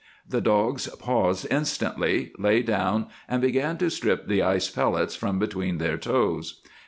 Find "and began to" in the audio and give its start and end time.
3.29-3.91